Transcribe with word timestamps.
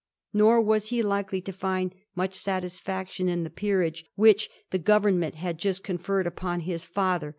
Nor 0.33 0.61
was 0.61 0.87
he 0.87 1.03
likely 1.03 1.41
to 1.41 1.53
find 1.53 1.93
much 2.15 2.33
satisfaction 2.33 3.29
in 3.29 3.43
the 3.43 3.51
peerage 3.51 4.03
which 4.15 4.49
the 4.71 4.79
Government 4.79 5.35
had 5.35 5.59
just 5.59 5.83
conferred 5.83 6.25
upon 6.25 6.61
his 6.61 6.83
father. 6.83 7.29